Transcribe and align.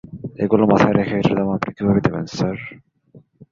এগুলো 0.43 0.63
মাথায় 0.71 0.95
রেখে, 0.99 1.15
এটার 1.17 1.35
দাম 1.37 1.49
আপনি 1.57 1.69
কিভাবে 1.77 1.99
দেবেন, 2.05 2.25
স্যার? 2.35 2.57